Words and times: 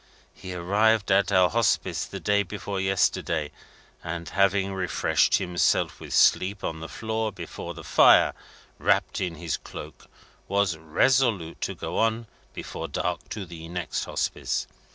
"He 0.33 0.55
arrived 0.55 1.11
at 1.11 1.31
our 1.31 1.47
Hospice 1.51 2.05
the 2.07 2.19
day 2.19 2.41
before 2.41 2.79
yesterday, 2.79 3.51
and, 4.03 4.29
having 4.29 4.73
refreshed 4.73 5.35
himself 5.35 5.99
with 5.99 6.11
sleep 6.15 6.63
on 6.63 6.79
the 6.79 6.89
floor 6.89 7.31
before 7.31 7.75
the 7.75 7.83
fire, 7.83 8.33
wrapped 8.79 9.21
in 9.21 9.35
his 9.35 9.57
cloak, 9.57 10.07
was 10.47 10.75
resolute 10.75 11.61
to 11.61 11.75
go 11.75 11.99
on, 11.99 12.25
before 12.51 12.87
dark, 12.87 13.29
to 13.29 13.45
the 13.45 13.67
next 13.69 14.05
Hospice. 14.05 14.65